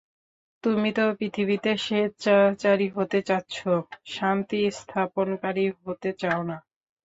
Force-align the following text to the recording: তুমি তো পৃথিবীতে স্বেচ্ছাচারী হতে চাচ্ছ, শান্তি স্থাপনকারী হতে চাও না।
তুমি 0.63 0.89
তো 0.91 1.03
পৃথিবীতে 1.19 1.71
স্বেচ্ছাচারী 1.85 2.87
হতে 2.97 3.19
চাচ্ছ, 3.29 3.55
শান্তি 4.07 4.59
স্থাপনকারী 4.79 5.65
হতে 5.79 6.09
চাও 6.21 6.41
না। 6.49 6.57